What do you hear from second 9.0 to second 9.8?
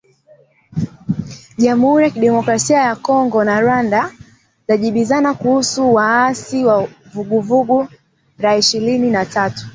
na tatu